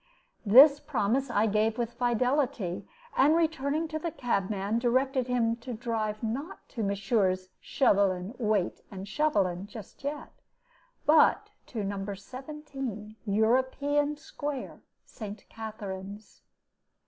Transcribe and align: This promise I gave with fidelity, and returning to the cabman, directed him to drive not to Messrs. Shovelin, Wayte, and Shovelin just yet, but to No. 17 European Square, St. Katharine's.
This 0.47 0.79
promise 0.79 1.29
I 1.29 1.45
gave 1.45 1.77
with 1.77 1.93
fidelity, 1.93 2.87
and 3.15 3.35
returning 3.35 3.87
to 3.89 3.99
the 3.99 4.09
cabman, 4.09 4.79
directed 4.79 5.27
him 5.27 5.57
to 5.57 5.73
drive 5.75 6.23
not 6.23 6.67
to 6.69 6.81
Messrs. 6.81 7.49
Shovelin, 7.61 8.33
Wayte, 8.39 8.81
and 8.89 9.05
Shovelin 9.07 9.67
just 9.67 10.03
yet, 10.03 10.31
but 11.05 11.51
to 11.67 11.83
No. 11.83 12.15
17 12.15 13.15
European 13.27 14.17
Square, 14.17 14.81
St. 15.05 15.47
Katharine's. 15.49 16.41